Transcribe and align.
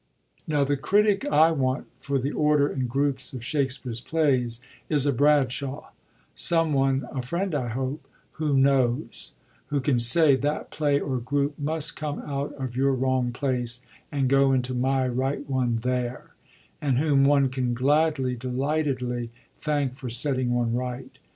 Now 0.47 0.63
the 0.63 0.77
critic 0.77 1.25
I 1.25 1.51
want 1.51 1.85
for 1.99 2.17
the 2.17 2.33
Older 2.33 2.67
and 2.67 2.89
groups 2.89 3.33
of 3.33 3.45
Shakspere's 3.45 4.01
plays 4.01 4.59
is 4.89 5.05
a 5.05 5.13
Brad 5.13 5.51
shaw; 5.51 5.89
someone— 6.33 7.07
a 7.11 7.21
friend, 7.21 7.53
I 7.53 7.67
hope— 7.67 8.07
who 8.31 8.57
knows; 8.57 9.33
who 9.67 9.79
can 9.79 9.99
say," 9.99 10.35
That 10.35 10.71
play 10.71 10.99
or 10.99 11.19
group 11.19 11.59
must 11.59 11.95
come 11.95 12.17
out 12.21 12.51
of 12.53 12.75
your 12.75 12.93
wrong 12.95 13.31
place, 13.31 13.81
and 14.11 14.27
go 14.27 14.51
into 14.53 14.73
my 14.73 15.07
right 15.07 15.47
one, 15.47 15.77
there"; 15.83 16.33
and 16.81 16.97
whom 16.97 17.23
one 17.23 17.49
can 17.49 17.75
gladly, 17.75 18.33
delightedly, 18.35 19.29
thank 19.59 19.93
for 19.93 20.09
setting 20.09 20.51
one 20.51 20.73
right. 20.73 21.15